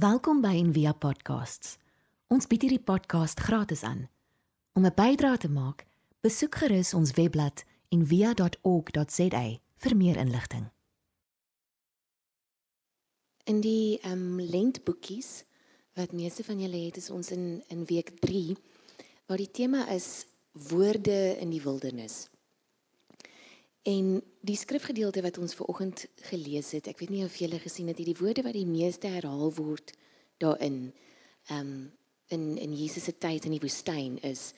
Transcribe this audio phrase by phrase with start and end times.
[0.00, 1.74] Welkom by Envia Podcasts.
[2.32, 4.06] Ons bied hierdie podcast gratis aan.
[4.72, 5.84] Om 'n bydrae te maak,
[6.24, 9.42] besoek gerus ons webblad en via.org.za
[9.76, 10.70] vir meer inligting.
[13.44, 15.44] In die ehm um, lentboekies
[15.92, 18.56] wat meeste van julle het, is ons in in week 3
[19.26, 22.29] waar die tema is woorde in die wildernis.
[23.82, 27.88] En die skrifgedeelte wat ons ver oggend gelees het, ek weet nie of julle gesien
[27.88, 29.94] het hierdie woorde wat die meeste herhaal word
[30.42, 30.92] daarin.
[31.48, 31.88] Ehm um,
[32.30, 34.52] in in Jesus se tyd in die woestyn is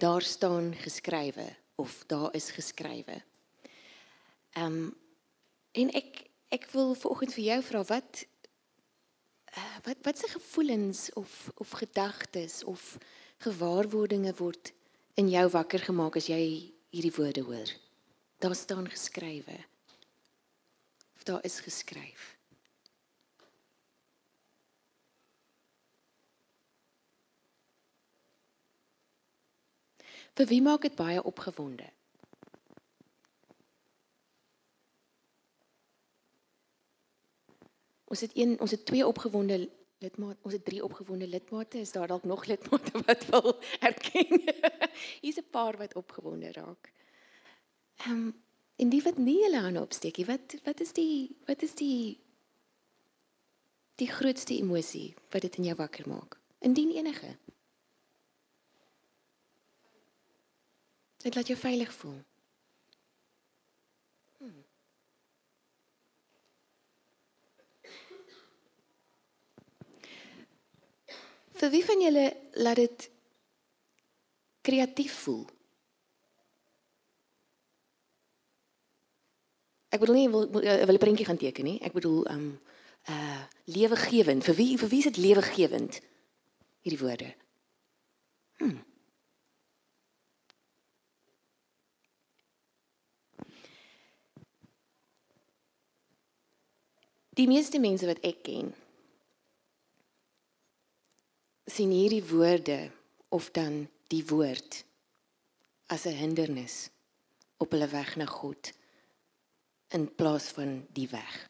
[0.00, 1.44] daar staan geskrywe
[1.76, 3.18] of daar is geskrywe.
[4.56, 4.96] Ehm um,
[5.72, 8.24] en ek ek wil vanoggend vir jou vra wat
[9.56, 12.96] uh, wat wat se gevoelens of of gedagtes of
[13.38, 14.72] gewaarwordinge word
[15.14, 17.70] in jou wakker gemaak as jy hierdie woorde hoor?
[18.40, 19.64] Daar staan geskrywe.
[21.14, 22.38] Of daar is geskryf.
[30.32, 31.84] Vir wie maak dit baie opgewonde?
[38.08, 39.58] Ons het een, ons het twee opgewonde
[39.98, 41.78] lidmate, ons het drie opgewonde lidmate.
[41.78, 44.42] Is daar dalk nog lidmate wat wil erken?
[45.20, 46.92] Hier's 'n paar wat opgewonde raak.
[48.06, 48.42] Ehm um,
[48.80, 52.16] en die wat nie hulle hande opsteek nie, wat wat is die wat is die
[54.00, 56.38] die grootste emosie wat dit in jou wakker maak?
[56.64, 57.36] Indien enige.
[61.20, 62.16] Dit laat jou veilig voel.
[64.38, 64.64] Hmm.
[71.60, 72.26] Vir wie van julle
[72.64, 73.10] laat dit
[74.64, 75.44] kreatief voel?
[79.90, 81.80] Ek bedoel nie wil wil 'n prentjie gaan teken nie.
[81.82, 82.60] Ek bedoel um
[83.08, 84.44] uh lewegewend.
[84.44, 86.00] Vir wie vir wie is dit lewegewend?
[86.82, 87.34] Hierdie woorde.
[88.56, 88.84] Hmm.
[97.30, 98.74] Die meeste mense wat ek ken
[101.70, 102.90] sien hierdie woorde
[103.28, 104.84] of dan die woord
[105.86, 106.90] as 'n hindernis
[107.56, 108.72] op hulle weg na God
[109.90, 111.48] in plaas van die weg.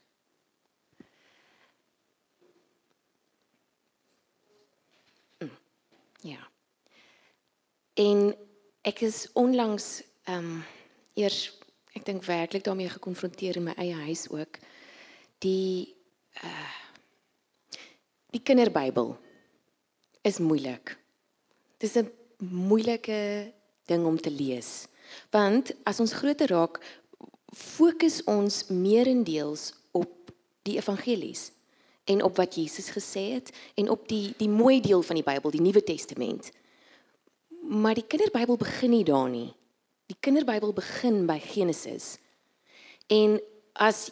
[5.38, 5.56] Mm,
[6.20, 6.48] ja.
[7.94, 8.36] En
[8.80, 10.62] ek is onlangs ehm um,
[11.18, 11.58] eers
[11.92, 14.60] ek dink werklik daarmee gekonfronteer in my eie huis ook
[15.44, 15.96] die
[16.44, 16.68] uh
[18.30, 19.16] die kinderbybel
[20.22, 20.94] is moeilik.
[21.82, 23.52] Dis 'n moeilike
[23.84, 24.86] ding om te lees.
[25.30, 26.78] Want as ons groter raak,
[27.50, 31.50] fokus ons meerendeels op die evangelies
[32.10, 35.50] en op wat Jesus gesê het en op die die mooi deel van die Bybel,
[35.50, 36.50] die Nuwe Testament.
[37.60, 39.52] Maar die Kinderbybel begin nie daar nie.
[40.06, 42.16] Die Kinderbybel begin by Genesis.
[43.06, 43.38] En
[43.72, 44.10] as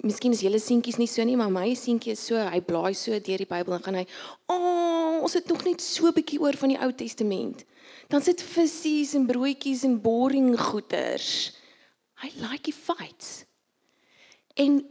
[0.00, 3.18] Miskien is julle seentjies nie so nie, maar my seentjie is so, hy blaai so
[3.20, 4.06] deur die Bybel en gaan hy,
[4.48, 7.64] "O, oh, ons het nog net so 'n bietjie oor van die Ou Testament."
[8.08, 11.52] Dan sit visse en broodjies en boring goeters.
[12.22, 13.44] I like die fights.
[14.54, 14.82] En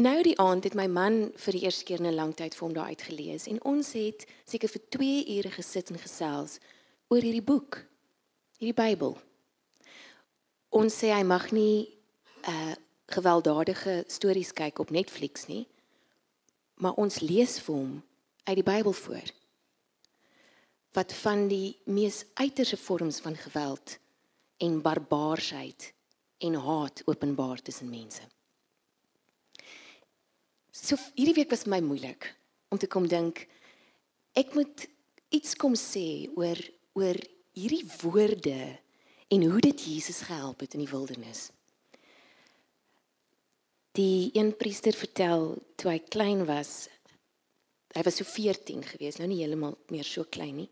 [0.00, 2.66] nou die aand het my man vir die eerste keer in 'n lang tyd vir
[2.66, 6.58] hom daai uitgelees en ons het seker vir 2 ure gesit en gesels
[7.08, 7.84] oor hierdie boek,
[8.58, 9.18] hierdie Bybel.
[10.70, 11.88] Ons sê hy mag nie
[12.48, 12.74] uh
[13.12, 15.66] gewelddadige stories kyk op Netflix nie,
[16.80, 18.02] maar ons lees vir hom
[18.44, 19.28] uit die Bybel voor.
[20.92, 23.98] Wat van die mees uiterse vorms van geweld
[24.56, 25.92] en barbaarsheid
[26.42, 28.22] en haat openbaar tussen mense.
[30.72, 32.30] So hierdie week was my moeilik
[32.72, 33.44] om te kom dink
[34.38, 34.86] ek moet
[35.32, 36.58] iets kom sê oor
[36.98, 37.18] oor
[37.56, 38.60] hierdie woorde
[39.32, 41.50] en hoe dit Jesus gehelp het in die wildernis.
[43.96, 46.88] Die een priester vertel toe hy klein was,
[47.92, 50.70] hy was so 14 gewees, nou nie heeltemal meer so klein nie.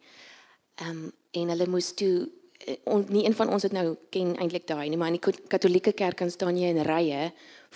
[0.81, 2.27] Ehm um, en hulle moes toe
[2.67, 5.47] Eh, ons nie een van ons het nou ken eintlik daai nie, maar in die
[5.49, 7.31] Katolieke kerk kan staan jy in rye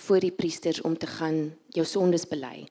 [0.05, 2.67] voor die priesters om te gaan jou sondes bely.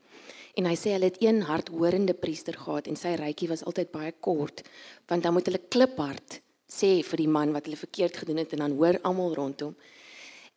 [0.54, 4.12] En hy sê hulle het een hardhorende priester gehad en sy rytjie was altyd baie
[4.22, 4.62] kort,
[5.10, 6.38] want dan moet hulle kliphard
[6.70, 9.74] sê vir die man wat hulle verkeerd gedoen het en dan hoor almal rondom.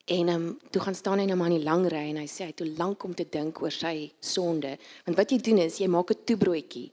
[0.08, 2.28] En ehm um, toe gaan staan hy nou maar in die lang ry en hy
[2.32, 4.78] sê hy het te lank om te dink oor sy sonde.
[5.06, 6.92] Want wat jy doen is jy maak 'n toebroodjie.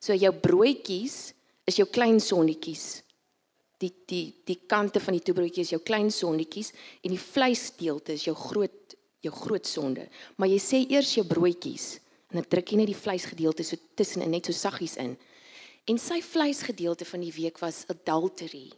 [0.00, 1.32] So jou broodjies
[1.64, 3.02] is jou klein sondetjies
[3.80, 6.72] die die die kante van die toebroodjie is jou klein sondetjies
[7.02, 8.76] en die vleisdeelte is jou groot
[9.20, 10.06] jou groot sonde.
[10.36, 11.98] Maar jy sê eers jou broodjies
[12.30, 15.16] en dan druk jy net die vleisgedeelte so tussenin net so saggies in.
[15.90, 18.68] En sy vleisgedeelte van die week was adultery.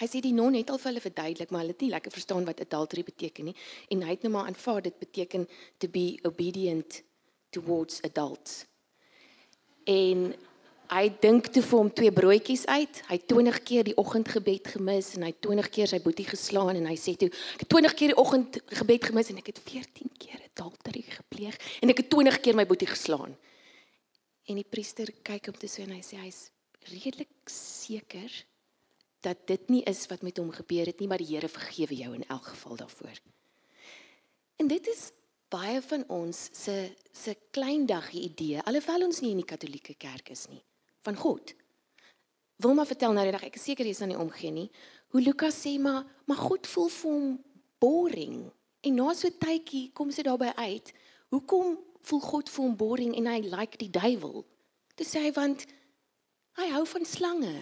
[0.00, 2.46] Hy sê die non het al vir hulle verduidelik, maar hulle het nie lekker verstaan
[2.48, 3.56] wat adultery beteken nie
[3.94, 5.46] en hy het nou maar aanvaar dit beteken
[5.78, 7.02] to be obedient
[7.54, 8.64] towards adults.
[9.86, 10.32] En
[10.92, 12.98] Hy dink toe vir hom twee broodjies uit.
[13.08, 16.96] Hy 20 keer die oggendgebed gemis en hy 20 keer sy boetie geslaan en hy
[17.00, 21.06] sê toe ek het 20 keer die oggendgebed gemis en ek het 14 keer adultery
[21.08, 23.32] gepleeg en ek het 20 keer my boetie geslaan.
[24.44, 26.50] En die priester kyk hom toe so en hy sê hy's
[26.90, 28.28] redelik seker
[29.24, 32.10] dat dit nie is wat met hom gebeur het nie, maar die Here vergewe jou
[32.12, 33.22] in elk geval daarvoor.
[34.60, 35.06] En dit is
[35.48, 36.76] baie van ons se
[37.14, 40.60] se klein daggie idee, alhoewel ons nie in die Katolieke Kerk is nie
[41.04, 41.54] van God.
[42.62, 44.68] Wilma vertel nou die dag, ek is seker jy's aan die omgee nie,
[45.14, 47.28] hoe Lukas sê maar maar God voel vir hom
[47.82, 48.38] boring.
[48.84, 50.92] En na so 'n tydjie kom sy daarby uit,
[51.30, 54.44] hoekom voel God vir hom boring en hy like die duiwel?
[54.96, 55.66] Toe sê hy want
[56.56, 57.56] hy hou van slange.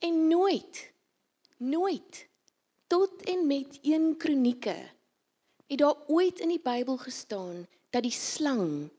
[0.00, 0.96] En nooit
[1.58, 2.28] nooit
[2.86, 4.76] tot en met 1 Kronieke
[5.66, 8.90] het daar ooit in die Bybel gestaan dat die slang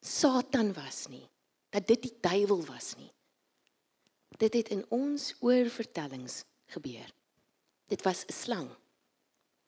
[0.00, 1.24] Satan was nie
[1.74, 3.10] dat dit die duiwel was nie.
[4.38, 6.42] Dit het in ons oorvertellings
[6.74, 7.10] gebeur.
[7.90, 8.70] Dit was 'n slang.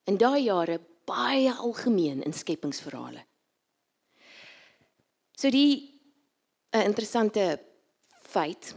[0.04, 3.24] In daai jare baie algemeen in skepingsverhale.
[5.34, 6.00] So die
[6.70, 7.60] 'n interessante
[8.22, 8.74] feit.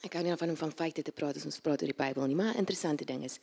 [0.00, 2.26] Ek hou nie van om van feite te praat as ons praat oor die Bybel
[2.26, 3.38] nie, maar 'n interessante ding is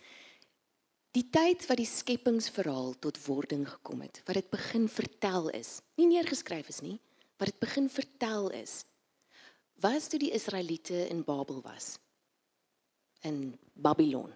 [1.12, 6.08] die tyd wat die skepingsverhaal tot wording gekom het, wat dit begin vertel is, nie
[6.08, 7.00] neergeskryf is nie,
[7.42, 8.84] wat dit begin vertel is
[9.82, 11.96] was toe die Israeliete in Babel was
[13.26, 14.30] in Babylon.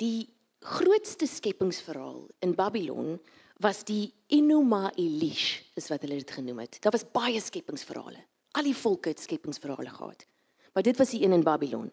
[0.00, 0.32] Die
[0.64, 3.18] grootste skepingsverhaal in Babylon
[3.60, 6.80] was die Enuma Elish is wat hulle dit genoem het.
[6.80, 8.24] Daar was baie skepingsverhale.
[8.56, 10.24] Al die volke het skepingsverhale gehad.
[10.72, 11.90] Maar dit was die een in Babylon.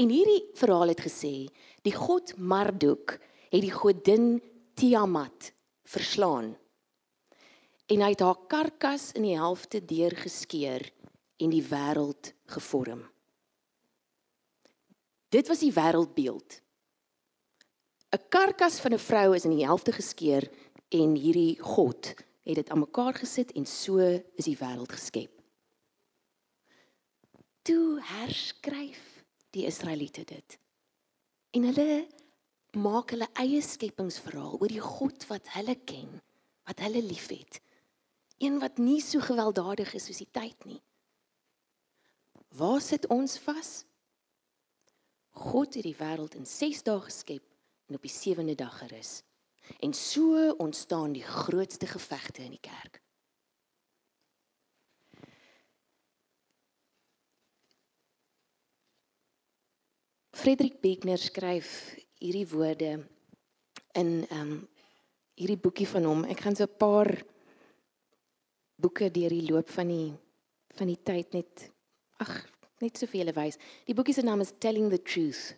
[0.00, 1.48] En hierdie verhaal het gesê
[1.84, 3.18] die god Marduk
[3.52, 4.40] het die godin
[4.76, 5.52] Tiamat
[5.84, 6.54] verslaan
[7.86, 10.82] en hy het haar karkas in die helfte deurgeskeur
[11.42, 13.04] en die wêreld gevorm.
[15.30, 16.62] Dit was die wêreldbeeld.
[18.14, 20.50] 'n Karkas van 'n vrou is in die helfte geskeur
[20.88, 23.98] en hierdie God het dit aan mekaar gesit en so
[24.34, 25.32] is die wêreld geskep.
[27.62, 30.58] Toe herskryf die Israeliete dit.
[31.50, 32.06] En hulle
[32.72, 36.22] maak hulle eie skepingsverhaal oor die God wat hulle ken,
[36.64, 37.60] wat hulle liefhet
[38.38, 40.80] Een wat nie so gewelddadig is soos die tyd nie.
[42.56, 43.84] Waar sit ons vas?
[45.36, 47.44] God het die wêreld in 6 dae geskep
[47.88, 49.22] en op die 7de dag gerus.
[49.80, 53.00] En so ontstaan die grootste gevegte in die kerk.
[60.36, 63.06] Frederik Beckner skryf hierdie woorde
[63.96, 64.68] in ehm um,
[65.36, 66.22] hierdie boekie van hom.
[66.24, 67.10] Ek gaan so 'n paar
[68.76, 70.12] boeke deur die loop van die
[70.76, 71.70] van die tyd net
[72.20, 72.32] ag,
[72.84, 73.56] net soveel wys.
[73.88, 75.54] Die boekie se naam is Telling the Truth: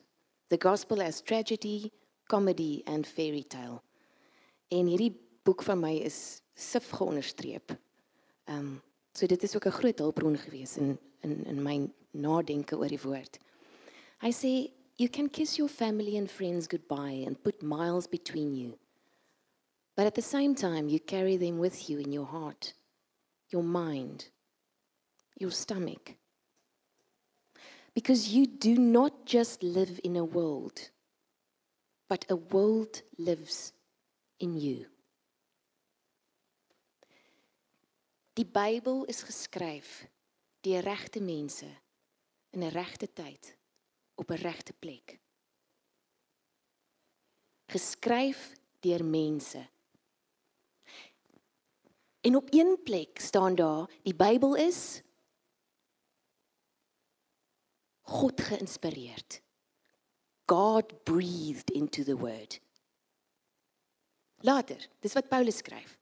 [0.50, 1.90] The Gospel as Tragedy,
[2.30, 3.80] Comedy and Fairy Tale.
[4.70, 7.74] En hierdie boek van my is sif geonderstreep.
[8.46, 8.76] Ehm um,
[9.12, 13.02] so dit is ook 'n groot hulpbron gewees in in in my nadenke oor die
[13.02, 13.38] woord.
[14.22, 18.78] Hy sê you can kiss your family and friends goodbye and put miles between you.
[19.94, 22.77] But at the same time you carry them with you in your heart
[23.50, 24.28] your mind,
[25.36, 26.16] your stomach.
[27.94, 30.90] Because you do not just live in a world,
[32.08, 33.72] but a world lives
[34.38, 34.86] in you.
[38.34, 40.06] Die Bybel is geskryf
[40.62, 41.66] deur regte mense
[42.54, 43.56] in 'n regte tyd
[44.14, 45.18] op 'n regte plek.
[47.66, 49.68] Geskryf deur mense
[52.20, 55.02] En op een plek staan daar die Bybel is
[58.00, 59.42] God geïnspireerd.
[60.46, 62.60] God breathed into the word.
[64.40, 65.98] Later, dis wat Paulus skryf.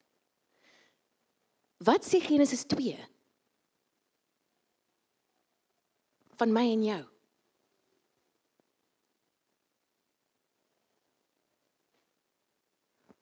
[1.77, 2.95] Wat sê Genesis 2?
[6.37, 7.03] Van my en jou.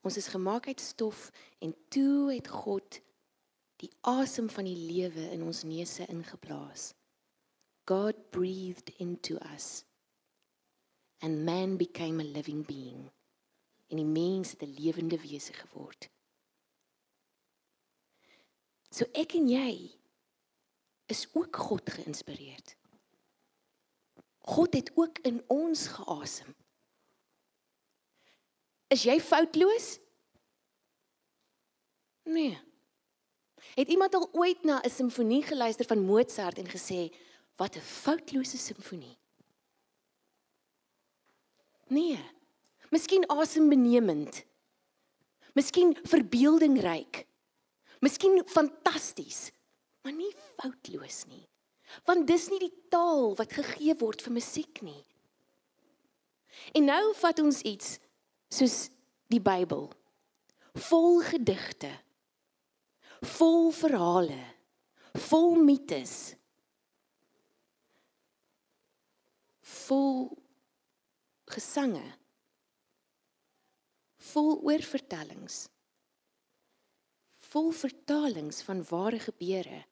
[0.04, 1.30] Ons is gemaak uit stof
[1.64, 3.00] en toe het God
[3.80, 6.92] die asem van die lewe in ons neuse ingeblaas.
[7.88, 9.84] God breathed into us
[11.24, 13.08] and man became a living being.
[13.88, 16.08] En die mens het 'n lewende wese geword.
[18.90, 19.90] So ek en jy
[21.06, 22.76] is ook God geïnspireerd.
[24.38, 26.54] God het ook in ons geasem.
[28.88, 29.98] Is jy foutloos?
[32.24, 32.58] Nee.
[33.74, 37.14] Het iemand al ooit na 'n simfonie geluister van Mozart en gesê
[37.56, 39.18] wat 'n foutlose simfonie?
[41.86, 42.18] Nee.
[42.90, 44.44] Miskien asembenemend.
[45.52, 47.26] Miskien verbeeldingryk.
[48.00, 49.50] Miskien fantasties,
[50.02, 51.48] maar nie foutloos nie.
[52.04, 55.04] Want dis nie die taal wat gegee word vir musiek nie.
[56.72, 57.98] En nou vat ons iets
[58.54, 58.88] soos
[59.32, 59.88] die Bybel.
[60.88, 61.90] Vol gedigte.
[63.38, 64.40] Vol verhale.
[65.28, 66.34] Vol mites.
[69.60, 70.34] Vol
[71.54, 72.04] gesange.
[74.32, 75.64] Vol oorvertellings.
[77.54, 79.82] Vol vertalings van ware gebeure.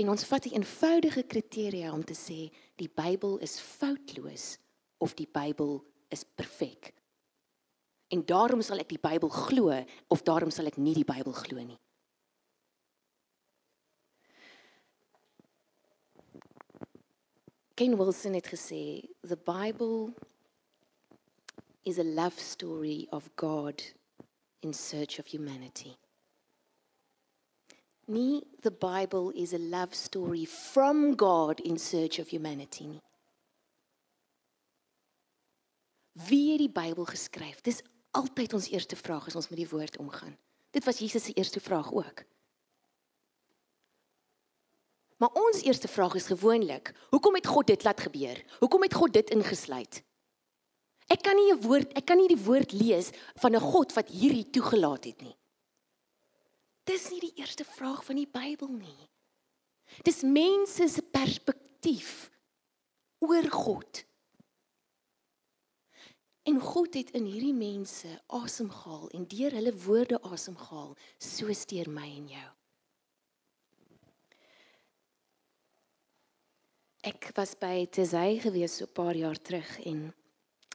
[0.00, 2.40] En ons vat 'n eenvoudige kriteria om te sê
[2.76, 4.58] die Bybel is foutloos
[4.98, 6.92] of die Bybel is perfek.
[8.10, 9.70] En daarom sal ek die Bybel glo
[10.10, 11.78] of daarom sal ek nie die Bybel glo nie.
[17.78, 20.12] Ken Wilson het gesê the Bible
[21.86, 23.80] is a love story of God
[24.60, 25.94] in search of humanity.
[28.06, 33.00] Nie the Bible is a love story from God in search of humanity nie.
[36.12, 37.60] Wie het die Bybel geskryf?
[37.60, 40.36] Dis altyd ons eerste vraag as ons met die woord omgaan.
[40.70, 42.24] Dit was Jesus se eerste vraag ook.
[45.20, 48.38] Maar ons eerste vraag is gewoonlik, hoekom het God dit laat gebeur?
[48.58, 50.02] Hoekom het God dit ingesluit?
[51.10, 53.10] Ek kan nie 'n woord, ek kan nie die woord lees
[53.42, 55.36] van 'n God wat hierdie toegelaat het nie.
[56.84, 59.10] Dis nie die eerste vraag van die Bybel nie.
[60.02, 62.30] Dis mense se perspektief
[63.18, 64.04] oor God.
[66.48, 72.06] En God het in hierdie mense asemgehaal en deur hulle woorde asemgehaal, soos deur my
[72.08, 72.48] en jou.
[77.10, 80.14] Ek was by Tesay gewees so 'n paar jaar terug en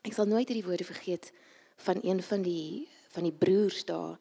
[0.03, 1.31] ek sal nooit hierdie woorde vergeet
[1.77, 4.19] van een van die van die broers daar.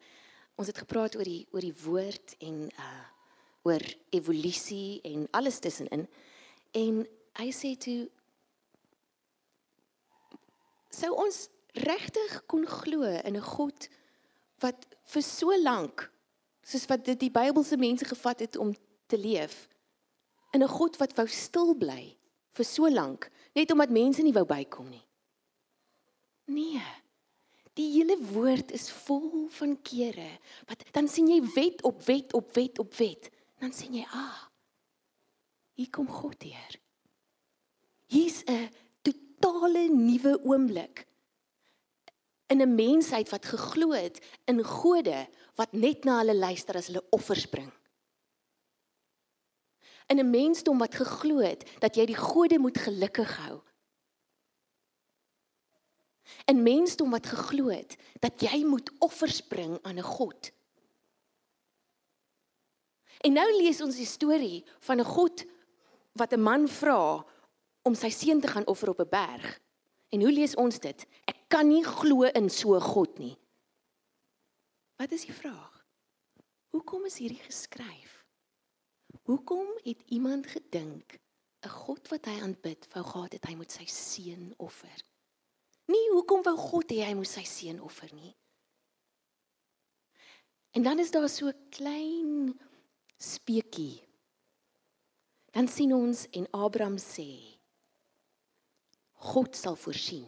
[0.55, 3.05] Ons het gepraat oor die oor die woord en uh
[3.65, 6.07] oor evolusie en alles tussenin.
[6.71, 8.09] En hy sê toe
[10.95, 13.89] sou ons regtig kon glo in 'n God
[14.63, 16.11] wat vir so lank
[16.63, 18.73] soos wat dit die Bybelse mense gevat het om
[19.07, 19.67] te leef
[20.53, 22.17] in 'n God wat wou stil bly
[22.55, 25.05] vir so lank net omdat mense nie wou bykom nie.
[26.45, 26.81] Nee.
[27.75, 30.29] Die hele woord is vol van kere
[30.69, 33.29] wat dan sien jy wet op wet op wet op wet.
[33.59, 34.47] Dan sien jy, ah.
[35.75, 36.79] Hier kom God hier.
[38.07, 38.69] Hier's 'n
[39.45, 41.05] totale nuwe oomblik
[42.47, 47.03] in 'n mensheid wat geglo het in gode wat net na hulle luister as hulle
[47.09, 47.71] offers bring.
[50.07, 53.61] In 'n mensdom wat geglo het dat jy die gode moet gelukkig hou.
[56.45, 60.51] In mensdom wat geglo het dat jy moet offers bring aan 'n God.
[63.21, 65.45] En nou lees ons die storie van 'n God
[66.11, 67.25] wat 'n man vra
[67.85, 69.59] om sy seun te gaan offer op 'n berg.
[70.09, 71.05] En hoe lees ons dit?
[71.25, 73.37] Ek kan nie glo in so 'n God nie.
[74.97, 75.85] Wat is die vraag?
[76.69, 78.25] Hoekom is hierdie geskryf?
[79.23, 81.19] Hoekom het iemand gedink
[81.61, 85.03] 'n God wat hy aanbid, wou gehad het hy moet sy seun offer?
[85.85, 88.35] Nie hoekom wou God hê hy moet sy seun offer nie.
[90.71, 92.59] En dan is daar so 'n klein
[93.17, 94.03] speekie.
[95.51, 97.54] Dan sien ons en Abraham sê
[99.25, 100.25] God sal voorsien.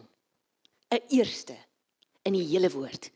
[0.90, 1.56] 'n Eerste
[2.22, 3.10] in die hele woord.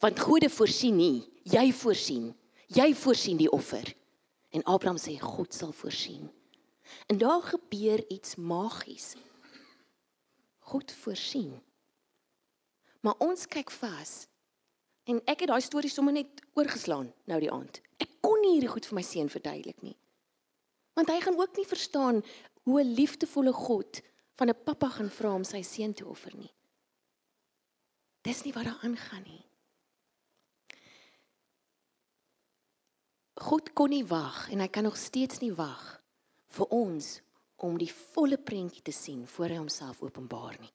[0.00, 2.34] Want God voorsien nie, jy voorsien.
[2.66, 3.94] Jy voorsien die offer.
[4.50, 6.30] En Abraham sê God sal voorsien.
[7.06, 9.14] En daar gebeur iets magies.
[10.58, 11.62] God voorsien.
[13.00, 14.26] Maar ons kyk vas.
[15.04, 17.80] En ek het daai storie sommer net oorgeslaan nou die aand.
[17.98, 19.96] Ek kon nie hierdie goed vir my seun verduidelik nie.
[20.98, 22.22] Want hy gaan ook nie verstaan
[22.62, 24.02] hoe 'n liefdevolle God
[24.40, 26.54] van 'n pappa gaan vra om sy seun te offer nie.
[28.24, 29.44] Dis nie wat daar aangaan nie.
[33.34, 36.02] God kon nie wag en hy kan nog steeds nie wag
[36.48, 37.20] vir ons
[37.56, 40.72] om die volle prentjie te sien voor hy homself openbaar nie.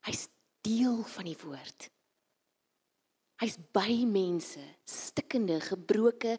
[0.00, 0.28] Hy's
[0.60, 1.90] deel van die woord.
[3.38, 6.38] Hy's by mense, stikkende, gebroke,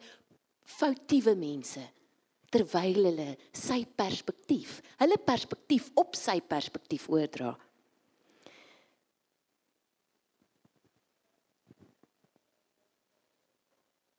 [0.64, 1.95] foutiewe mense
[2.56, 7.52] terwyl hulle sy perspektief, hulle perspektief op sy perspektief oordra.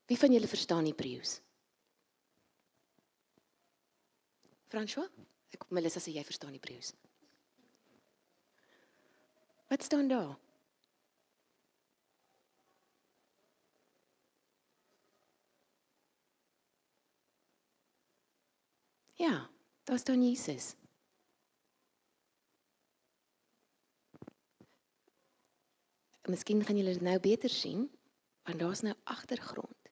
[0.07, 1.33] Wie van julle verstaan Hebreëus?
[4.71, 5.09] François?
[5.51, 6.93] Ek kom Melissa sê jy verstaan Hebreëus.
[9.67, 10.35] Wat staan daar?
[19.17, 19.49] Ja,
[19.83, 20.75] daar staan Jesus.
[26.21, 27.87] Miskien gaan julle dit nou beter sien,
[28.43, 29.89] want daar's nou agtergrond.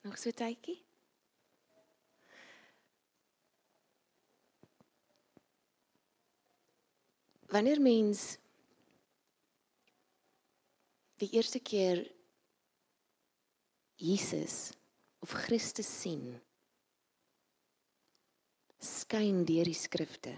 [0.00, 0.84] Nog so tydjie?
[7.46, 8.38] Wanneer mens
[11.18, 12.04] die eerste keer
[13.98, 14.70] Jesus
[15.24, 16.36] of Christus sien
[18.78, 20.36] skyn deur die skrifte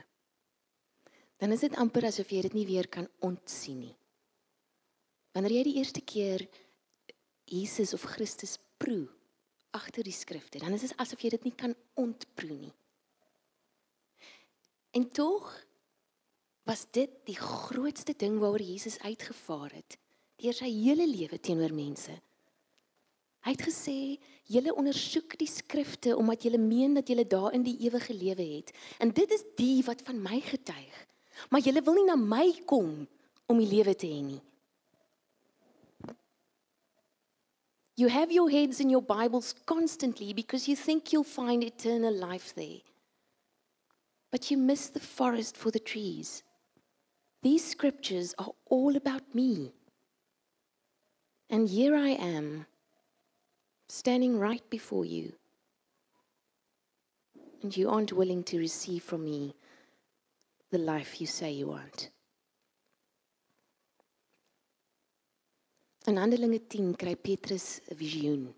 [1.40, 3.94] dan is dit amper asof jy dit nie weer kan ontsien nie.
[5.32, 6.44] Wanneer jy die eerste keer
[7.48, 9.06] Jesus of Christus proe
[9.76, 12.74] agter die skrifte dan is dit asof jy dit nie kan ontproe nie.
[14.92, 15.48] En tog
[16.68, 19.96] was dit die grootste ding waaroor Jesus uitgevaar het
[20.40, 22.12] deur sy hele lewe teenoor mense.
[23.40, 28.14] Hy het gesê, "Julle ondersoek die skrifte omdat julle meen dat julle daarin die ewige
[28.14, 31.06] lewe het, en dit is die wat van my getuig.
[31.50, 33.08] Maar julle wil nie na my kom
[33.46, 34.42] om die lewe te hê nie."
[38.00, 42.54] You have your heads in your Bibles constantly because you think you'll find eternal life
[42.54, 42.80] there.
[44.30, 46.42] But you miss the forest for the trees.
[47.42, 49.72] These scriptures are all about me.
[51.52, 52.66] And here I am,
[53.88, 55.32] standing right before you.
[57.60, 59.56] And you aren't willing to receive from me
[60.70, 62.10] the life you say you want.
[66.06, 68.54] In Handelinge 10 kry Petrus 'n visioen.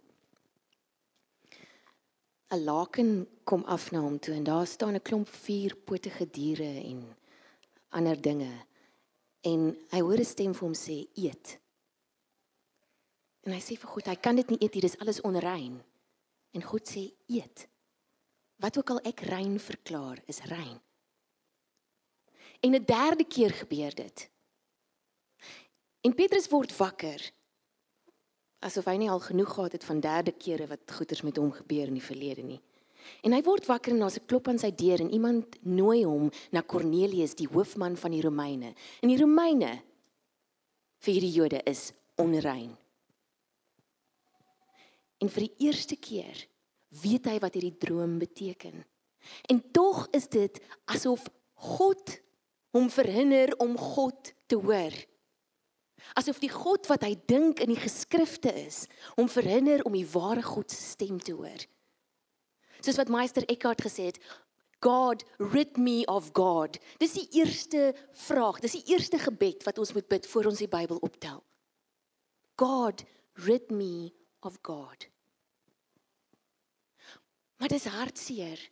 [2.50, 7.16] 'n Laken kom af na hom toe en daar staan 'n klomp vierpotige diere en
[7.88, 8.52] ander dinge.
[9.40, 11.61] En hy hoor 'n stem vir hom sê: "Eet."
[13.42, 15.80] En hy sê vir God, hy kan dit nie eet hier, dis alles onrein.
[16.54, 17.66] En God sê, eet.
[18.62, 20.78] Wat ook al ek rein verklaar, is rein.
[22.62, 24.30] En 'n derde keer gebeur dit.
[26.00, 27.32] En Petrus word wakker.
[28.62, 31.86] Asof hy nie al genoeg gehad het van derde kere wat goeters met hom gebeur
[31.86, 32.60] in die verlede nie.
[33.22, 36.30] En hy word wakker en daar's 'n klop aan sy deur en iemand nooi hom
[36.50, 38.74] na Kornelius, die hoofman van die Romeine.
[39.00, 39.82] En die Romeine
[40.98, 42.81] vir hierdie Jode is onrein.
[45.22, 46.46] En vir die eerste keer
[47.02, 48.82] weet hy wat hierdie droom beteken.
[49.48, 50.58] En tog is dit
[50.90, 51.24] asof
[51.72, 52.18] God
[52.74, 54.94] hom verhinder om God te hoor.
[56.18, 60.42] Asof die God wat hy dink in die geskrifte is, hom verhinder om die ware
[60.42, 61.68] God se stem te hoor.
[62.82, 64.18] Soos wat Meester Eckhart gesê het,
[64.82, 66.80] God rid me of God.
[66.98, 67.92] Dis die eerste
[68.24, 71.38] vraag, dis die eerste gebed wat ons moet bid voor ons die Bybel optel.
[72.58, 73.04] God
[73.46, 74.10] rid me
[74.42, 75.11] of God.
[77.62, 78.70] Maar dis hartseer.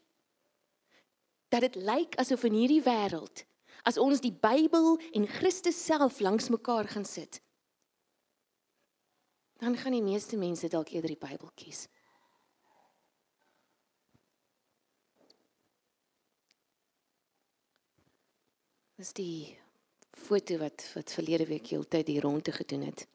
[1.49, 3.45] Dat dit lyk asof in hierdie wêreld
[3.87, 7.39] as ons die Bybel en Christus self langs mekaar gaan sit,
[9.63, 11.85] dan gaan die meeste mense dalk eerder die Bybel kies.
[18.99, 19.55] Dis die
[20.27, 23.07] foto wat wat verlede week heeltyd hier rondte gedoen het.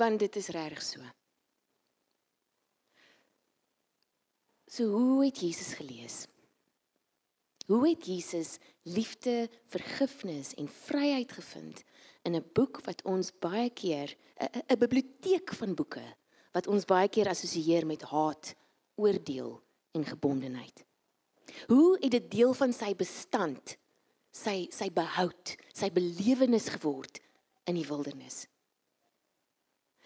[0.00, 1.04] Want dit is reg so.
[4.66, 6.26] So hoe het Jesus gelees?
[7.66, 11.82] Hoe het Jesus liefde, vergifnis en vryheid gevind
[12.22, 14.16] in 'n boek wat ons baie keer
[14.68, 16.16] 'n biblioteek van boeke
[16.52, 18.54] wat ons baie keer assosieer met haat,
[18.94, 20.84] oordeel en gebondenheid.
[21.66, 23.76] Hoe het dit deel van sy bestand,
[24.30, 27.20] sy sy behoud, sy belewenis geword
[27.64, 28.46] in die wildernis?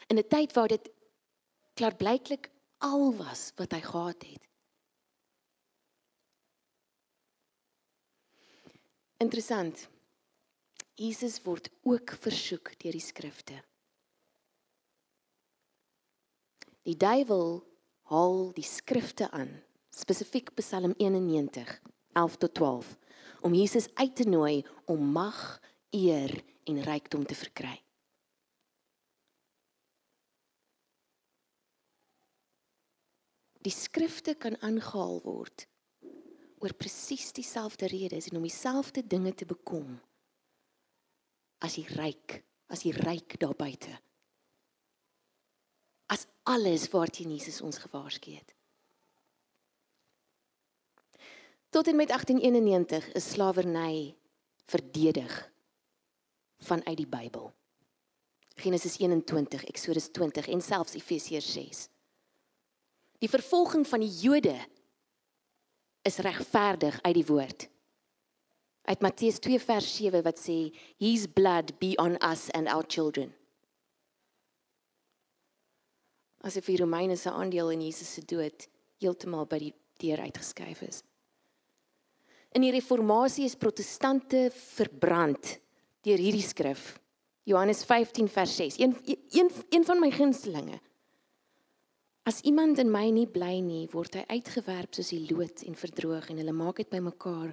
[0.06, 0.90] In 'n tyd waar dit
[1.74, 4.49] klaarblyklik al was wat hy gehad het.
[9.20, 9.88] Interessant.
[10.96, 13.58] Jesus word ook versoek deur die skrifte.
[16.88, 17.60] Die duiwel
[18.08, 19.52] haal die skrifte aan
[19.92, 21.74] spesifiek Psalm 91
[22.16, 22.96] 11 tot 12
[23.44, 25.60] om Jesus uit te nooi om mag,
[25.92, 26.32] eer
[26.64, 27.76] en rykdom te verkry.
[33.60, 35.69] Die skrifte kan aangehaal word
[36.60, 39.96] oor presies dieselfde redes en om dieselfde dinge te bekom
[41.60, 42.38] as die ryk,
[42.72, 43.92] as die ryk daar buite.
[46.08, 48.54] As alles waarteen Jesus ons gewaarsku het.
[51.70, 54.16] Tot en met 1891 is slawerny
[54.66, 55.34] verdedig
[56.58, 57.52] vanuit die Bybel.
[58.60, 61.86] Genesis 21, Eksodus 20 en selfs Efesiërs 6.
[63.20, 64.56] Die vervolging van die Jode
[66.02, 67.68] is regverdig uit die woord.
[68.88, 73.32] Uit Matteus 2 vers 7 wat sê his blood be on us and our children.
[76.40, 78.66] Asof die Romeine se aandeel in Jesus se dood
[79.00, 81.02] heeltemal by die deur uitgeskuif is.
[82.56, 85.58] In die reformatie is protestante verbrand
[86.02, 86.96] deur hierdie skrif.
[87.46, 88.78] Johannes 15 vers 6.
[88.80, 88.96] Een
[89.36, 90.80] een een van my gunstelinge.
[92.30, 96.28] As iemand in my nie bly nie, word hy uitgewerp soos die lood en verdroog
[96.30, 97.48] en hulle maak dit bymekaar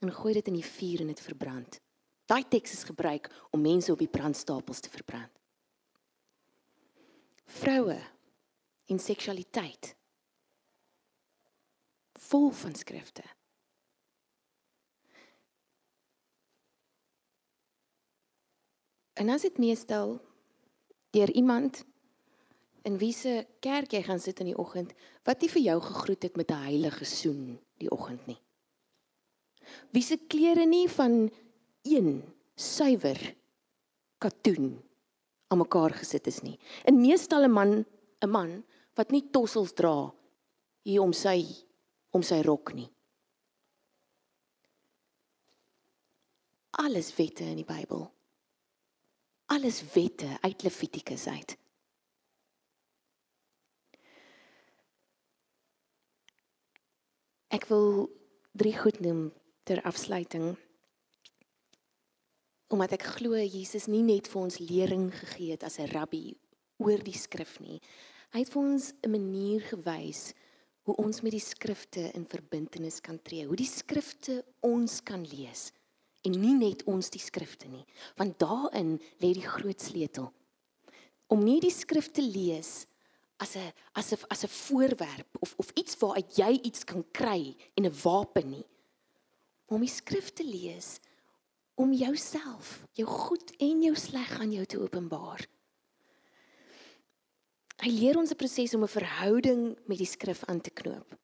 [0.00, 1.76] en gooi dit in die vuur en dit verbrand.
[2.32, 5.28] Daai teks is gebruik om mense op die brandstapels te verbrand.
[7.60, 7.98] Vroue
[8.88, 9.92] en seksualiteit
[12.30, 13.28] vol van skrifte.
[19.20, 20.16] En as dit meestal
[21.12, 21.84] deur iemand
[22.84, 24.94] in wie se kerk jy gaan sit in die oggend
[25.26, 28.40] wat nie vir jou gegroet het met 'n heilige soen die oggend nie.
[29.92, 31.30] Wie se klere nie van
[31.82, 32.22] een
[32.56, 33.34] suiwer
[34.18, 34.82] katoen
[35.48, 36.58] aan mekaar gesit is nie.
[36.84, 37.84] En meestal 'n man,
[38.22, 38.64] 'n man
[38.94, 40.14] wat nie tossels dra
[40.82, 41.46] hier om sy
[42.10, 42.90] om sy rok nie.
[46.70, 48.12] Alles wette in die Bybel.
[49.46, 51.56] Alles wette uit Levitikus uit.
[57.52, 58.06] Ek wil
[58.56, 59.26] drie goed noem
[59.68, 60.54] ter afsluiting.
[62.72, 66.32] Omdat ek glo Jesus nie net vir ons lering gegee het as 'n rabbi
[66.80, 67.76] oor die skrif nie.
[68.32, 70.32] Hy het vir ons 'n manier gewys
[70.88, 75.72] hoe ons met die skrifte in verbintenis kan tree, hoe die skrifte ons kan lees
[76.24, 77.84] en nie net ons die skrifte nie,
[78.16, 80.32] want daarin lê die groot sleutel.
[81.28, 82.86] Om nie die skrif te lees
[83.42, 87.56] as 'n as 'n as 'n voorwerp of of iets waaruit jy iets kan kry
[87.76, 88.66] en 'n wapen nie.
[89.66, 91.00] Om die skrif te lees
[91.74, 95.46] om jouself, jou goed en jou sleg aan jou te openbaar.
[97.82, 101.18] Hy leer ons 'n proses om 'n verhouding met die skrif aan te knoop.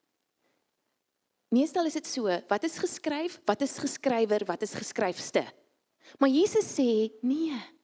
[1.48, 3.40] Meestal is dit so, wat is geskryf?
[3.44, 4.44] Wat is geskrywer?
[4.44, 5.46] Wat is geskryfste?
[6.18, 7.77] Maar Jesus sê, nee.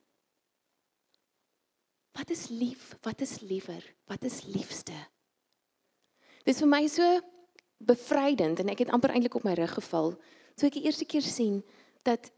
[2.14, 2.94] Wat is lief?
[3.02, 3.82] Wat is liewer?
[4.06, 4.94] Wat is liefste?
[6.46, 7.06] Dis vir my so
[7.84, 10.14] bevrydend en ek het amper eintlik op my rug geval
[10.54, 11.58] toe ek die eerste keer sien
[12.06, 12.30] dat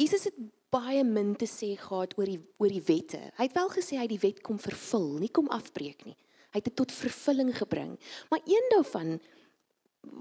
[0.00, 0.38] Jesus het
[0.72, 3.20] baie min te sê gehad oor die oor die wette.
[3.36, 6.16] Hy het wel gesê hy die wet kom vervul, nie kom afbreek nie.
[6.52, 7.94] Hy het dit tot vervulling gebring.
[8.32, 9.18] Maar een daarvan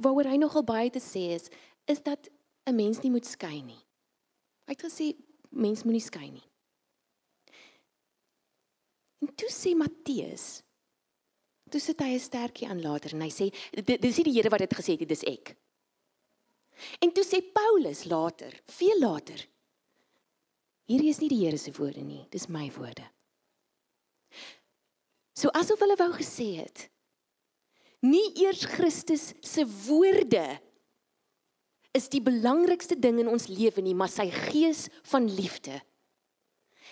[0.03, 1.49] waaroor hy nogal baie te sê is,
[1.87, 2.29] is dat
[2.67, 3.79] 'n mens nie moet skei nie.
[4.67, 5.15] Hy het gesê
[5.49, 6.50] mens moenie skei nie.
[9.21, 10.61] En toe sê Matteus,
[11.69, 14.59] toe sit hy 'n stertjie aan later en hy sê dis nie die Here wat
[14.59, 15.55] dit gesê het, dis ek.
[16.99, 19.47] En toe sê Paulus later, veel later,
[20.89, 23.05] hierdie is nie die Here se woorde nie, dis my woorde.
[25.33, 26.89] So asof hulle wou gesê het,
[28.01, 30.59] nie eers Christus se woorde
[31.93, 35.81] is die belangrikste ding in ons lewe nie, maar sy gees van liefde.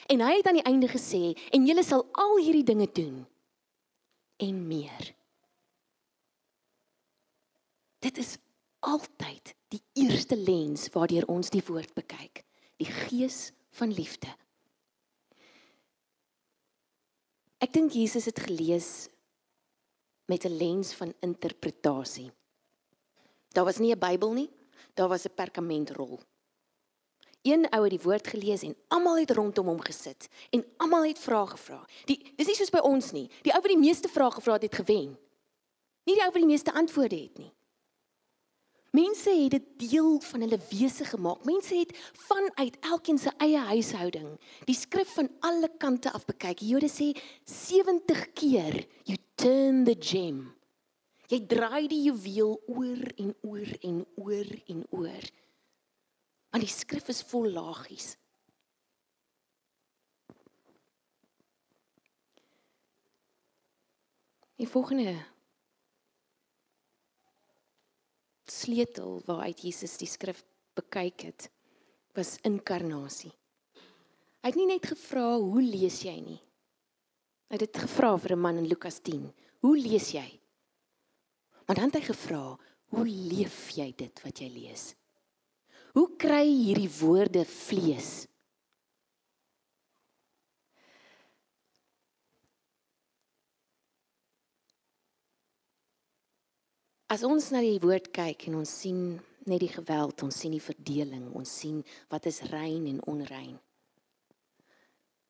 [0.09, 3.21] En hy het aan die einde gesê en julle sal al hierdie dinge doen
[4.41, 5.13] en meer.
[7.99, 8.37] Dit is
[8.79, 12.41] altyd die eerste lens waardeur ons die woord bekyk,
[12.81, 14.31] die gees van liefde.
[17.59, 19.09] Ek dink Jesus het gelees
[20.31, 22.31] met 'n lens van interpretasie.
[23.53, 24.49] Daar was nie 'n Bybel nie,
[24.93, 26.19] daar was 'n perkamentrol.
[27.47, 31.19] Een ou het die woord gelees en almal het rondom hom gesit en almal het
[31.19, 31.79] vrae gevra.
[32.05, 33.29] Die dis nie soos by ons nie.
[33.45, 35.15] Die ou wat die meeste vrae gevra het, het gewen.
[36.03, 37.53] Nie die ou wat die meeste antwoorde het nie.
[38.91, 41.43] Mense het dit deel van hulle wese gemaak.
[41.45, 41.93] Mense het
[42.27, 44.31] vanuit elkeen se eie huishouding
[44.65, 46.63] die skrif van alle kante af bekyk.
[46.65, 47.11] Jode sê
[47.45, 50.49] 70 keer you turn the gem.
[51.29, 55.29] Jy draai die juweel oor en oor en oor en oor.
[56.49, 58.15] Want die skrif is vol laagies.
[64.59, 65.13] Die volgende
[68.49, 70.41] sleutel waaruit Jesus die skrif
[70.75, 71.47] bekyk het,
[72.17, 73.31] was inkarnasie.
[74.39, 76.39] Hy het nie net gevra hoe lees jy nie.
[77.49, 79.33] Hy het dit gevra vir 'n man in Lukas 10.
[79.61, 80.39] Hoe lees jy?
[81.67, 82.57] Maar dan het hy gevra,
[82.89, 84.95] hoe leef jy dit wat jy lees?
[85.93, 88.27] Hoe kry hierdie woorde vlees?
[97.09, 98.99] As ons na die woord kyk en ons sien
[99.49, 101.79] net die geweld, ons sien die verdeling, ons sien
[102.13, 103.55] wat is rein en onrein.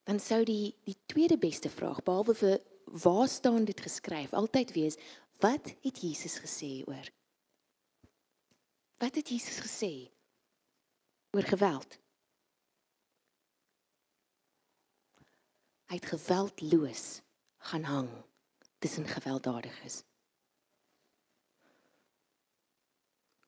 [0.03, 2.59] Dan sou die die tweede beste vraag behalwe vir
[3.05, 4.97] waar staan dit geskryf altyd wees
[5.39, 7.07] wat het Jesus gesê oor
[8.99, 10.09] Wat het Jesus gesê
[11.35, 11.97] oor geweld?
[15.89, 17.05] Hy het geweldloos
[17.71, 18.09] gaan hang
[18.79, 20.03] tussen gewelddadiges.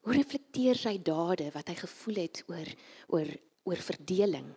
[0.01, 2.71] Hoe reflekteer sy dade wat hy gevoel het oor
[3.13, 3.29] oor
[3.69, 4.47] oor verdeling?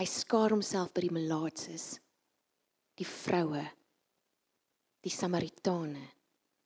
[0.00, 1.92] Hy skaar homself by die melaatses,
[2.98, 3.62] die vroue,
[5.06, 6.02] die samaritane,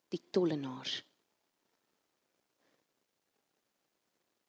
[0.08, 1.02] die tollenaars.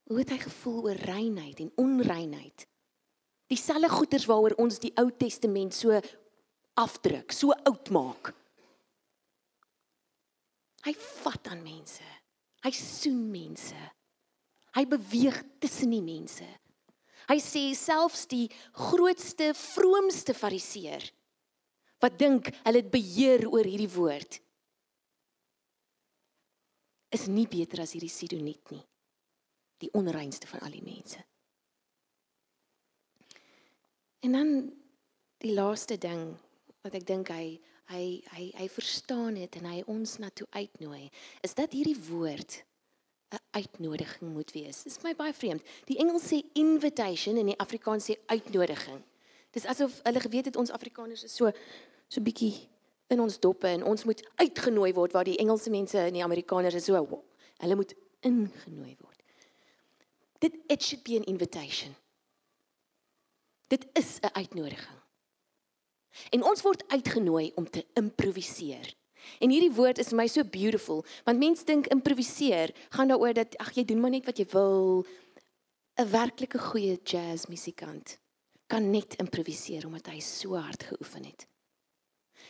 [0.07, 2.65] Hoe het hy gevoel oor reinheid en onreinheid?
[3.51, 5.95] Dieselfde goeters waaroor ons die Ou Testament so
[6.79, 8.31] afdruk, so oud maak.
[10.87, 10.93] Hy
[11.23, 12.05] vat aan mense.
[12.63, 13.77] Hy soen mense.
[14.77, 16.47] Hy beweeg tussen die mense.
[17.27, 18.45] Hy sê selfs die
[18.87, 21.03] grootste, vroomste fariseer
[21.97, 24.37] wat dink hulle het beheer oor hierdie woord
[27.17, 28.83] is nie beter as hierdie Sidoniet nie.
[29.77, 31.23] Die onreinste van al die mense.
[34.19, 34.53] En dan
[35.37, 36.31] die laaste ding
[36.81, 41.07] wat ek dink hy hy hy hy verstaan dit en hy ons na toe uitnooi
[41.45, 42.63] is dat hierdie woord
[43.31, 44.83] 'n uitnodiging moet wees.
[44.83, 45.63] Dis my baie vreemd.
[45.85, 49.01] Die Engels sê invitation en die Afrikaans sê uitnodiging.
[49.51, 51.51] Dis asof hulle geweet het ons Afrikaners is so
[52.07, 52.69] so bietjie
[53.07, 56.75] in ons doppe en ons moet uitgenooi word waar die Engelse mense en die Amerikaners
[56.75, 57.23] is so
[57.59, 59.16] hulle moet ingenooi word.
[60.39, 61.95] Dit it should be an invitation.
[63.67, 64.99] Dit is 'n uitnodiging.
[66.29, 68.95] En ons word uitgenooi om te improviseer.
[69.39, 73.57] En hierdie woord is vir my so beautiful, want mense dink improviseer gaan daaroor dat
[73.57, 75.05] ag jy doen maar net wat jy wil.
[75.97, 78.19] 'n Werklike goeie jazzmusikant
[78.67, 81.47] kan net improviseer omdat hy so hard geoefen het.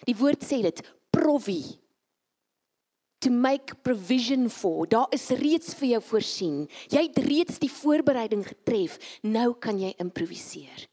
[0.04, 1.80] Die woord sê dit provi
[3.20, 4.88] to make provision for.
[4.88, 6.60] Daar is reeds vir jou voorsien.
[6.94, 9.00] Jy het reeds die voorbereiding getref.
[9.26, 10.86] Nou kan jy improviseer.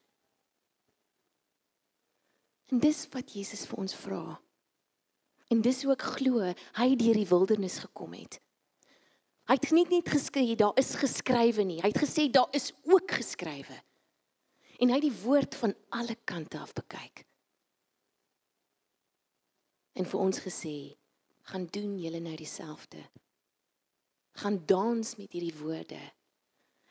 [2.73, 4.23] En dis wat Jesus vir ons vra.
[5.53, 8.41] En dis hoe ek glo hy deur die wildernis gekom het.
[9.45, 11.83] Hy het nie net geskree daar is geskrywe nie.
[11.85, 13.77] Hy het gesê daar is ook geskrywe.
[14.81, 17.27] En hy het die woord van alle kante af bekyk.
[19.95, 20.97] En vir ons gesê,
[21.51, 23.03] gaan doen julle nou dieselfde.
[24.41, 26.01] Gaan dans met hierdie woorde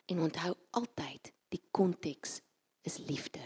[0.05, 2.39] en onthou altyd die konteks
[2.81, 3.41] is liefde.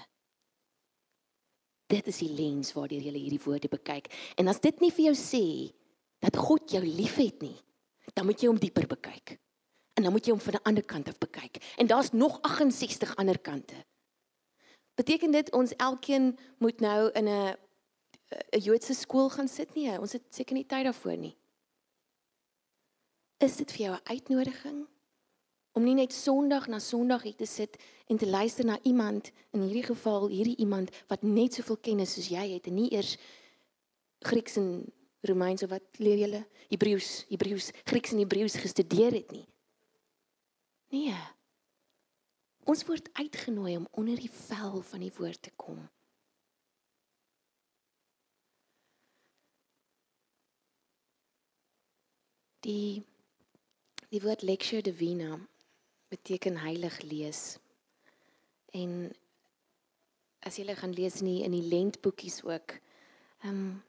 [1.88, 4.10] Dit is die lens waardeur jy hierdie woorde bekyk.
[4.36, 5.46] En as dit nie vir jou sê
[6.24, 7.56] dat God jou liefhet nie,
[8.14, 9.38] dan moet jy hom dieper bekyk.
[9.98, 11.64] En dan moet jy hom van 'n ander kant af bekyk.
[11.78, 13.86] En daar's nog 68 ander kante.
[14.96, 17.56] Beteken dit ons elkeen moet nou in 'n
[18.32, 20.00] 'n Joodse skool gaan sit nie?
[20.00, 21.38] Ons het seker nie tyd daarvoor nie.
[23.40, 24.88] Is dit vir jou 'n uitnodiging?
[25.78, 27.78] om nie net Sondag na Sondag hier te sit
[28.10, 32.32] en te luister na iemand in hierdie geval hierdie iemand wat net soveel kennis soos
[32.34, 33.14] jy het en nie eers
[34.26, 34.72] Grieks en
[35.30, 39.46] Romeins of wat leer julle Hebreëus Hebreëus Grieks en Hebreëus gestudeer het nie.
[40.96, 41.20] Nee.
[42.66, 45.78] Ons word uitgenooi om onder die vel van die woord te kom.
[52.68, 53.04] Die
[54.12, 55.36] die woord lectio divina
[56.12, 57.58] beteken heilig lees.
[58.72, 59.10] En
[60.48, 62.80] as jy gaan lees in die, in die lentboekies ook.
[63.44, 63.84] Ehm um,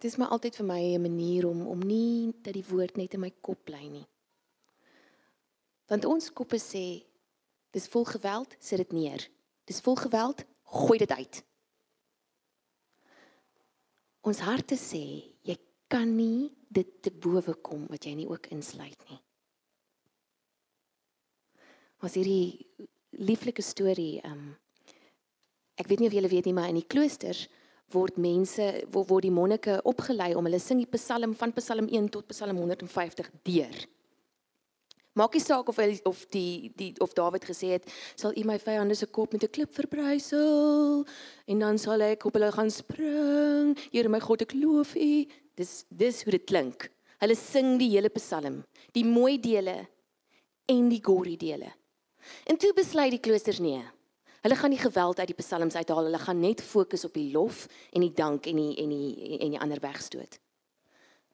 [0.00, 3.20] dis maar altyd vir my 'n manier om om nie dat die woord net in
[3.20, 4.06] my kop bly nie.
[5.86, 7.04] Want ons koppe sê
[7.70, 9.28] dis vol geweld, sit dit neer.
[9.64, 11.44] Dis vol geweld, gooi dit uit.
[14.20, 15.29] Ons harte sê
[15.90, 19.18] kan nie dit te bowe kom wat jy nie ook insluit nie.
[22.00, 22.66] Was hierdie
[23.18, 24.52] lieflike storie um
[25.80, 27.48] ek weet nie of julle weet nie maar in die kloosters
[27.90, 32.12] word mense word, word die monnike opgelei om hulle sing die Psalm van Psalm 1
[32.14, 33.80] tot Psalm 150 deur.
[35.18, 38.60] Maak nie saak of hy, of die die of Dawid gesê het sal u my
[38.62, 41.04] vyande se kop met 'n klip verbrysel
[41.50, 43.76] en dan sal ek op hulle gaan spring.
[43.90, 45.26] Here my God ek loof u.
[45.60, 46.88] Dis dis hoe dit klink.
[47.20, 48.62] Hulle sing die hele Psalm,
[48.96, 49.82] die mooi dele
[50.70, 51.68] en die gory dele.
[52.48, 53.82] En toe besluit die kloosters nee.
[54.40, 57.66] Hulle gaan nie geweld uit die psalms uithaal, hulle gaan net fokus op die lof
[57.92, 60.38] en die dank en die en die en die ander wegstoot.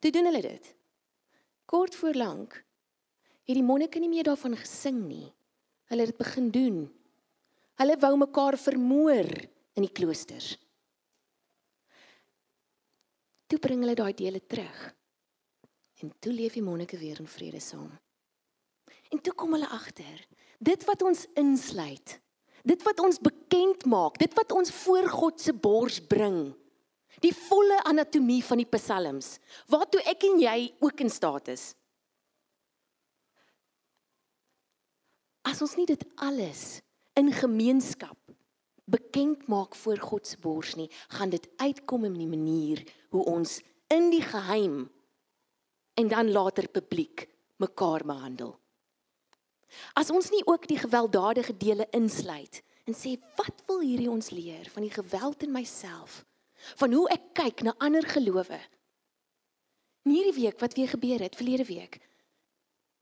[0.02, 0.72] Toe doen hulle dit.
[1.70, 2.58] Kort voor lank
[3.46, 5.30] het die monnike nie meer daarvan gesing nie.
[5.86, 6.80] Hulle het dit begin doen.
[7.78, 9.30] Hulle wou mekaar vermoor
[9.78, 10.56] in die kloosters.
[13.46, 14.94] Toe bring hulle daai dele terug.
[16.02, 17.90] En toe leef die monnike weer in vrede saam.
[19.10, 20.26] En toe kom hulle agter,
[20.58, 22.18] dit wat ons insluit
[22.66, 26.50] dit wat ons bekend maak, dit wat ons voor God se bors bring.
[27.22, 29.36] Die volle anatomie van die psalms,
[29.72, 31.70] waartoe ek en jy ook in staat is.
[35.46, 36.82] As ons nie dit alles
[37.16, 38.18] in gemeenskap
[38.86, 42.82] bekend maak voor God se bors nie, gaan dit uitkom in die manier
[43.14, 43.58] hoe ons
[43.92, 44.86] in die geheim
[45.96, 47.26] en dan later publiek
[47.62, 48.54] mekaar behandel.
[49.98, 54.70] As ons nie ook die gewelddadige dele insluit en sê wat wil hierdie ons leer
[54.70, 56.22] van die geweld in myself,
[56.78, 58.60] van hoe ek kyk na ander gelowe.
[60.06, 61.98] In hierdie week wat weer gebeur het, verlede week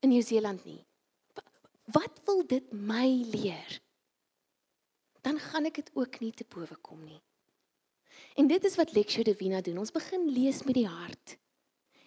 [0.01, 0.81] in Nieu-Seeland nie.
[1.93, 3.79] Wat wil dit my leer?
[5.25, 7.21] Dan gaan ek dit ook nie te bowe kom nie.
[8.37, 9.81] En dit is wat Lectio Divina doen.
[9.81, 11.37] Ons begin lees met die hart.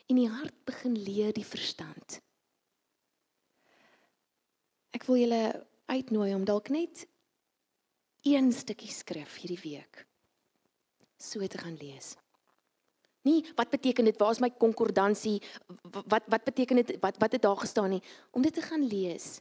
[0.09, 2.21] En die hart begin leer die verstand.
[4.95, 5.43] Ek wil julle
[5.91, 7.05] uitnooi om dalk net
[8.27, 10.05] een stukkie skrif hierdie week
[11.19, 12.15] so te gaan lees.
[13.27, 14.19] Nie wat beteken dit?
[14.19, 15.43] Waar is my konkordansie?
[15.83, 16.95] Wat wat beteken dit?
[17.03, 18.03] Wat wat het daar gestaan nie?
[18.31, 19.41] Om dit te gaan lees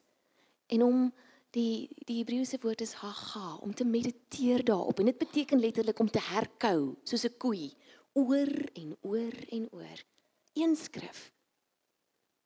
[0.68, 1.14] en om
[1.56, 6.10] die die Hebreëse woord is haga om te mediteer daarop en dit beteken letterlik om
[6.10, 7.76] te herkou soos 'n koei
[8.14, 10.00] oor en oor en oor.
[10.54, 11.32] Een skrif.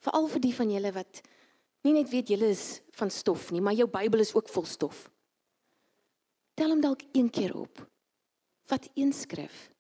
[0.04, 1.22] Veral vir die van julle wat
[1.82, 5.10] nie net weet julle is van stof nie, maar jou Bybel is ook vol stof.
[6.54, 7.88] Tel hom dalk een keer op.
[8.70, 9.72] Vat een skrif.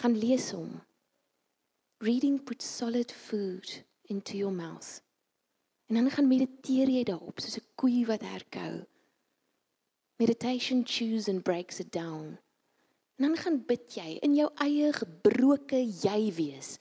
[0.00, 0.80] Gaan lees hom.
[1.98, 5.03] Reading puts solid food into your mouth.
[5.94, 8.82] En dan gaan mediteer jy daarop soos 'n koei wat herkou.
[10.18, 12.38] Meditation chews and breaks it down.
[13.16, 16.78] En dan gaan bid jy in jou eie gebroke jy wees.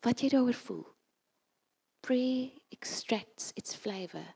[0.00, 0.86] Wat jy daaroor voel
[2.00, 4.34] prayer extracts its flavor.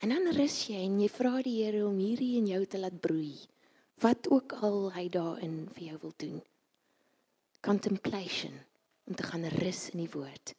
[0.00, 3.00] En dan rus jy en jy vra die Here om hierdie in jou te laat
[3.00, 3.36] broei.
[4.02, 6.42] Wat ook al hy daarin vir jou wil doen.
[7.60, 8.56] Contemplation
[9.04, 10.56] om te gaan rus in die woord.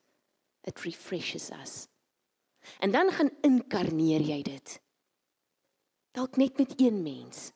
[0.67, 1.87] It refreshes us.
[2.79, 4.81] En dan gaan inkarneer jy dit.
[6.11, 7.51] Dalk net met een mens.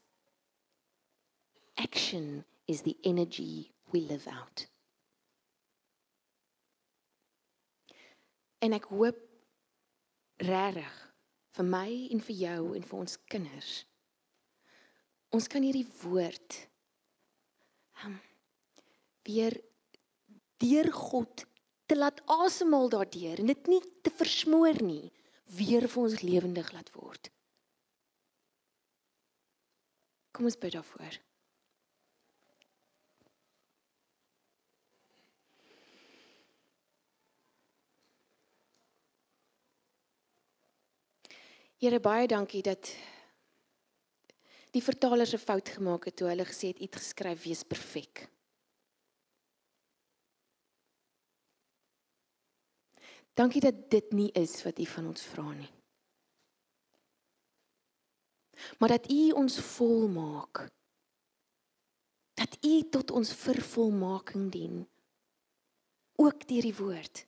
[1.73, 4.67] Action is the energy we live out.
[8.63, 9.19] En ek hoop
[10.37, 10.97] regtig
[11.57, 13.71] vir my en vir jou en vir ons kinders.
[15.35, 16.59] Ons kan hierdie woord
[18.05, 18.19] um,
[19.27, 19.57] weer
[20.61, 21.49] deur God
[21.91, 25.11] te laat asemhaal daardeur en dit nie te versmoor nie,
[25.57, 27.27] weer vir ons lewendig laat word.
[30.31, 31.19] Kom ons bid daarvoor.
[41.81, 42.95] Here baie dankie dat
[44.71, 48.29] die vertalers 'n fout gemaak het toe hulle gesê het iets geskryf wees perfek.
[53.33, 55.69] Dankie dat dit nie is wat U van ons vra nie.
[58.79, 60.67] Maar dat U ons volmaak.
[62.33, 64.83] Dat U tot ons vervolmaking dien.
[66.15, 67.25] Ook deur die woord.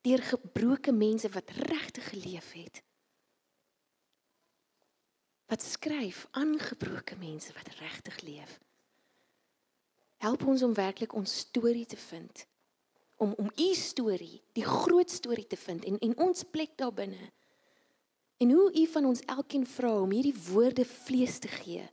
[0.00, 2.84] Deur gebroke mense wat regtig geleef het
[5.50, 8.60] wat skryf aan gebroke mense wat regtig leef.
[10.16, 12.46] Help ons om werklik ons storie te vind
[13.20, 17.30] om om u storie, die groot storie te vind en en ons plek daarbinne.
[18.40, 21.84] En hoe u van ons elkeen vra om hierdie woorde vlees te gee,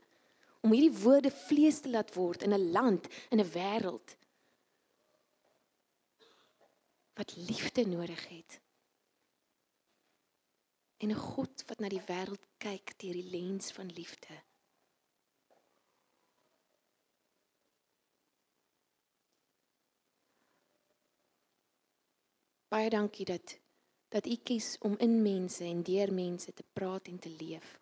[0.64, 4.16] om hierdie woorde vlees te laat word in 'n land, in 'n wêreld
[7.18, 8.60] wat liefde nodig het.
[10.98, 14.36] En 'n God wat na die wêreld kyk deur die lens van liefde.
[22.68, 23.60] Baie dankie dat
[24.08, 27.80] dat U kies om in mense en deur mense te praat en te leef.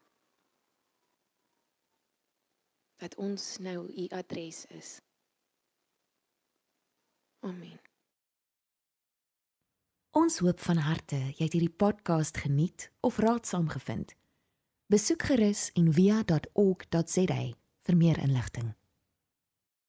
[2.96, 5.00] Dat ons nou U adres is.
[7.40, 7.80] Amen.
[10.12, 14.16] Ons hoop van harte jy het hierdie podcast geniet of raadsaam gevind.
[14.88, 17.42] Besoek gerus en via.ok.za
[17.86, 18.74] vir meer inligting.